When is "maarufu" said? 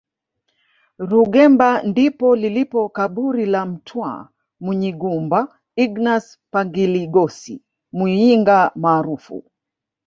8.81-9.37